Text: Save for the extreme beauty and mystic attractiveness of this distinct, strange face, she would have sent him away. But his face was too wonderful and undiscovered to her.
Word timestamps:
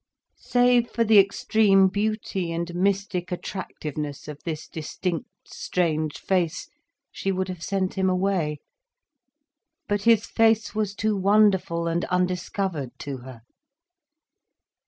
Save 0.39 0.89
for 0.89 1.03
the 1.03 1.19
extreme 1.19 1.87
beauty 1.87 2.51
and 2.51 2.73
mystic 2.73 3.31
attractiveness 3.31 4.27
of 4.27 4.39
this 4.43 4.67
distinct, 4.67 5.29
strange 5.45 6.17
face, 6.17 6.67
she 7.11 7.31
would 7.31 7.47
have 7.49 7.61
sent 7.61 7.93
him 7.93 8.09
away. 8.09 8.61
But 9.87 10.01
his 10.05 10.25
face 10.25 10.73
was 10.73 10.95
too 10.95 11.15
wonderful 11.15 11.85
and 11.87 12.03
undiscovered 12.05 12.97
to 12.97 13.17
her. 13.17 13.41